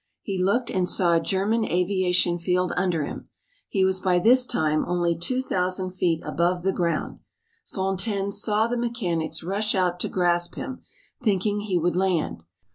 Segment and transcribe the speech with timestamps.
[0.23, 3.29] He looked and saw a German aviation field under him.
[3.69, 7.19] He was by this time only 2,000 feet above the ground.
[7.67, 10.81] Fontaine saw the mechanics rush out to grasp him,
[11.21, 12.41] thinking he would land.